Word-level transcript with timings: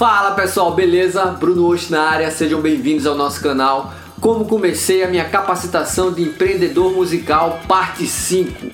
Fala 0.00 0.30
pessoal, 0.30 0.72
beleza? 0.72 1.26
Bruno 1.26 1.66
Osh 1.66 1.90
na 1.90 2.00
área, 2.00 2.30
sejam 2.30 2.58
bem-vindos 2.62 3.06
ao 3.06 3.14
nosso 3.14 3.38
canal. 3.42 3.92
Como 4.18 4.46
comecei 4.46 5.04
a 5.04 5.08
minha 5.08 5.28
capacitação 5.28 6.10
de 6.10 6.22
empreendedor 6.22 6.90
musical, 6.92 7.60
parte 7.68 8.06
5. 8.06 8.70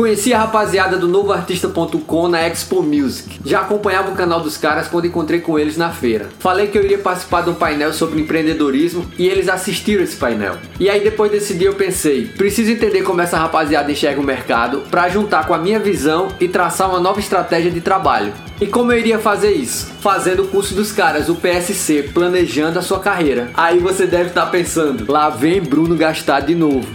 Conheci 0.00 0.32
a 0.32 0.38
rapaziada 0.38 0.96
do 0.96 1.06
novoartista.com 1.06 2.26
na 2.26 2.48
Expo 2.48 2.82
Music. 2.82 3.38
Já 3.44 3.60
acompanhava 3.60 4.10
o 4.10 4.14
canal 4.14 4.40
dos 4.40 4.56
caras 4.56 4.88
quando 4.88 5.06
encontrei 5.06 5.40
com 5.40 5.58
eles 5.58 5.76
na 5.76 5.90
feira. 5.90 6.30
Falei 6.38 6.68
que 6.68 6.78
eu 6.78 6.82
iria 6.82 6.96
participar 6.96 7.42
de 7.42 7.50
um 7.50 7.54
painel 7.54 7.92
sobre 7.92 8.18
empreendedorismo 8.18 9.04
e 9.18 9.28
eles 9.28 9.46
assistiram 9.46 10.02
esse 10.02 10.16
painel. 10.16 10.56
E 10.78 10.88
aí 10.88 11.04
depois 11.04 11.30
desse 11.30 11.52
dia 11.52 11.68
eu 11.68 11.74
pensei, 11.74 12.24
preciso 12.24 12.70
entender 12.70 13.02
como 13.02 13.20
essa 13.20 13.36
rapaziada 13.36 13.92
enxerga 13.92 14.18
o 14.18 14.24
mercado 14.24 14.84
para 14.90 15.06
juntar 15.10 15.46
com 15.46 15.52
a 15.52 15.58
minha 15.58 15.78
visão 15.78 16.28
e 16.40 16.48
traçar 16.48 16.88
uma 16.88 16.98
nova 16.98 17.20
estratégia 17.20 17.70
de 17.70 17.82
trabalho. 17.82 18.32
E 18.60 18.66
como 18.66 18.92
eu 18.92 18.98
iria 18.98 19.18
fazer 19.18 19.52
isso? 19.52 19.90
Fazendo 20.00 20.42
o 20.42 20.48
curso 20.48 20.74
dos 20.74 20.92
caras, 20.92 21.30
o 21.30 21.34
PSC, 21.34 22.10
planejando 22.12 22.78
a 22.78 22.82
sua 22.82 23.00
carreira. 23.00 23.50
Aí 23.54 23.78
você 23.78 24.06
deve 24.06 24.28
estar 24.28 24.46
pensando, 24.46 25.10
lá 25.10 25.30
vem 25.30 25.62
Bruno 25.62 25.96
gastar 25.96 26.40
de 26.40 26.54
novo. 26.54 26.86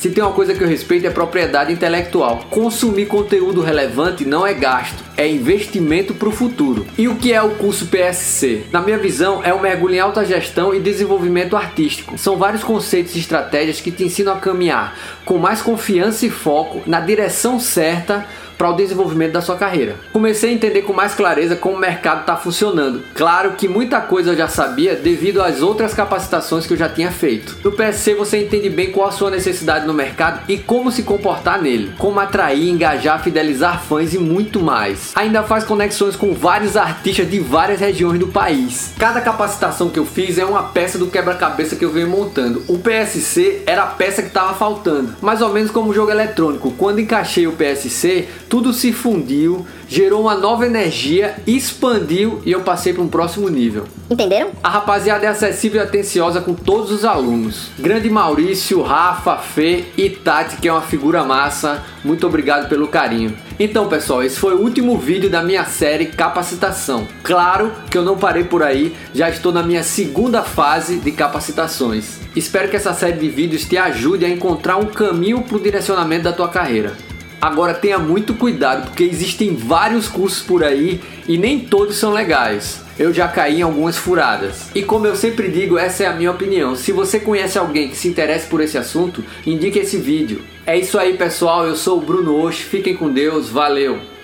Se 0.00 0.08
tem 0.08 0.24
uma 0.24 0.32
coisa 0.32 0.54
que 0.54 0.64
eu 0.64 0.66
respeito 0.66 1.06
é 1.06 1.10
propriedade 1.10 1.70
intelectual. 1.70 2.46
Consumir 2.48 3.04
conteúdo 3.04 3.60
relevante 3.60 4.24
não 4.24 4.46
é 4.46 4.54
gasto, 4.54 5.04
é 5.14 5.28
investimento 5.28 6.14
para 6.14 6.26
o 6.26 6.32
futuro. 6.32 6.86
E 6.96 7.06
o 7.06 7.16
que 7.16 7.34
é 7.34 7.42
o 7.42 7.50
curso 7.50 7.84
PSC? 7.84 8.64
Na 8.72 8.80
minha 8.80 8.96
visão, 8.96 9.44
é 9.44 9.52
um 9.52 9.60
mergulho 9.60 9.96
em 9.96 9.98
alta 9.98 10.24
gestão 10.24 10.74
e 10.74 10.80
desenvolvimento 10.80 11.54
artístico. 11.54 12.16
São 12.16 12.38
vários 12.38 12.64
conceitos 12.64 13.14
e 13.14 13.18
estratégias 13.18 13.78
que 13.82 13.90
te 13.90 14.02
ensinam 14.02 14.32
a 14.32 14.38
caminhar 14.38 14.96
com 15.22 15.36
mais 15.36 15.60
confiança 15.60 16.24
e 16.24 16.30
foco 16.30 16.80
na 16.86 17.00
direção 17.00 17.60
certa 17.60 18.26
para 18.60 18.68
o 18.68 18.76
desenvolvimento 18.76 19.32
da 19.32 19.40
sua 19.40 19.56
carreira. 19.56 19.96
Comecei 20.12 20.50
a 20.50 20.52
entender 20.52 20.82
com 20.82 20.92
mais 20.92 21.14
clareza 21.14 21.56
como 21.56 21.76
o 21.76 21.78
mercado 21.78 22.20
está 22.20 22.36
funcionando. 22.36 23.02
Claro 23.14 23.52
que 23.52 23.66
muita 23.66 24.02
coisa 24.02 24.32
eu 24.32 24.36
já 24.36 24.48
sabia 24.48 24.94
devido 24.94 25.40
às 25.40 25.62
outras 25.62 25.94
capacitações 25.94 26.66
que 26.66 26.74
eu 26.74 26.76
já 26.76 26.86
tinha 26.86 27.10
feito. 27.10 27.56
No 27.64 27.72
PSC 27.72 28.12
você 28.12 28.44
entende 28.44 28.68
bem 28.68 28.92
qual 28.92 29.08
a 29.08 29.12
sua 29.12 29.30
necessidade 29.30 29.86
no 29.86 29.94
mercado 29.94 30.42
e 30.46 30.58
como 30.58 30.92
se 30.92 31.04
comportar 31.04 31.62
nele, 31.62 31.94
como 31.96 32.20
atrair, 32.20 32.68
engajar, 32.68 33.24
fidelizar 33.24 33.82
fãs 33.82 34.12
e 34.12 34.18
muito 34.18 34.60
mais. 34.60 35.12
Ainda 35.14 35.42
faz 35.42 35.64
conexões 35.64 36.14
com 36.14 36.34
vários 36.34 36.76
artistas 36.76 37.30
de 37.30 37.40
várias 37.40 37.80
regiões 37.80 38.18
do 38.18 38.28
país. 38.28 38.92
Cada 38.98 39.22
capacitação 39.22 39.88
que 39.88 39.98
eu 39.98 40.04
fiz 40.04 40.36
é 40.36 40.44
uma 40.44 40.64
peça 40.64 40.98
do 40.98 41.06
quebra-cabeça 41.06 41.76
que 41.76 41.84
eu 41.86 41.90
venho 41.92 42.10
montando. 42.10 42.62
O 42.68 42.78
PSC 42.78 43.62
era 43.64 43.84
a 43.84 43.86
peça 43.86 44.20
que 44.20 44.28
estava 44.28 44.52
faltando, 44.52 45.14
mais 45.22 45.40
ou 45.40 45.48
menos 45.48 45.70
como 45.70 45.88
o 45.88 45.94
jogo 45.94 46.10
eletrônico. 46.10 46.72
Quando 46.72 47.00
encaixei 47.00 47.46
o 47.46 47.52
PSC, 47.52 48.28
tudo 48.50 48.72
se 48.72 48.92
fundiu, 48.92 49.64
gerou 49.88 50.22
uma 50.22 50.34
nova 50.34 50.66
energia, 50.66 51.36
expandiu 51.46 52.42
e 52.44 52.50
eu 52.50 52.62
passei 52.62 52.92
para 52.92 53.00
um 53.00 53.06
próximo 53.06 53.48
nível. 53.48 53.84
Entenderam? 54.10 54.50
A 54.60 54.68
rapaziada 54.68 55.24
é 55.24 55.28
acessível 55.28 55.80
e 55.80 55.84
atenciosa 55.84 56.40
com 56.40 56.52
todos 56.52 56.90
os 56.90 57.04
alunos. 57.04 57.70
Grande 57.78 58.10
Maurício, 58.10 58.82
Rafa, 58.82 59.36
Fê 59.36 59.84
e 59.96 60.10
Tati, 60.10 60.56
que 60.56 60.66
é 60.66 60.72
uma 60.72 60.82
figura 60.82 61.22
massa. 61.22 61.84
Muito 62.04 62.26
obrigado 62.26 62.68
pelo 62.68 62.88
carinho. 62.88 63.36
Então, 63.56 63.88
pessoal, 63.88 64.24
esse 64.24 64.36
foi 64.36 64.54
o 64.54 64.60
último 64.60 64.98
vídeo 64.98 65.30
da 65.30 65.44
minha 65.44 65.64
série 65.64 66.06
Capacitação. 66.06 67.06
Claro 67.22 67.70
que 67.88 67.96
eu 67.96 68.02
não 68.02 68.18
parei 68.18 68.42
por 68.42 68.64
aí, 68.64 68.96
já 69.14 69.30
estou 69.30 69.52
na 69.52 69.62
minha 69.62 69.84
segunda 69.84 70.42
fase 70.42 70.96
de 70.96 71.12
capacitações. 71.12 72.18
Espero 72.34 72.68
que 72.68 72.74
essa 72.74 72.94
série 72.94 73.18
de 73.18 73.28
vídeos 73.28 73.64
te 73.64 73.76
ajude 73.76 74.24
a 74.24 74.28
encontrar 74.28 74.76
um 74.76 74.86
caminho 74.86 75.42
para 75.42 75.56
o 75.56 75.60
direcionamento 75.60 76.24
da 76.24 76.32
tua 76.32 76.48
carreira. 76.48 77.09
Agora 77.40 77.72
tenha 77.72 77.98
muito 77.98 78.34
cuidado, 78.34 78.88
porque 78.88 79.04
existem 79.04 79.56
vários 79.56 80.06
cursos 80.06 80.42
por 80.42 80.62
aí 80.62 81.00
e 81.26 81.38
nem 81.38 81.60
todos 81.60 81.96
são 81.96 82.12
legais. 82.12 82.82
Eu 82.98 83.14
já 83.14 83.26
caí 83.26 83.60
em 83.60 83.62
algumas 83.62 83.96
furadas. 83.96 84.68
E 84.74 84.82
como 84.82 85.06
eu 85.06 85.16
sempre 85.16 85.48
digo, 85.48 85.78
essa 85.78 86.04
é 86.04 86.06
a 86.06 86.12
minha 86.12 86.30
opinião. 86.30 86.76
Se 86.76 86.92
você 86.92 87.18
conhece 87.18 87.58
alguém 87.58 87.88
que 87.88 87.96
se 87.96 88.08
interesse 88.08 88.46
por 88.46 88.60
esse 88.60 88.76
assunto, 88.76 89.24
indique 89.46 89.78
esse 89.78 89.96
vídeo. 89.96 90.42
É 90.66 90.78
isso 90.78 90.98
aí, 90.98 91.16
pessoal. 91.16 91.66
Eu 91.66 91.76
sou 91.76 91.96
o 91.96 92.02
Bruno 92.02 92.36
Osh. 92.42 92.58
Fiquem 92.58 92.94
com 92.94 93.10
Deus. 93.10 93.48
Valeu! 93.48 94.19